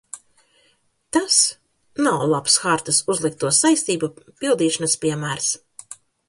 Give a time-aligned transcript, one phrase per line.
[1.17, 1.35] Tas
[2.07, 5.53] nav labs hartas uzlikto saistību pildīšanas piemērs.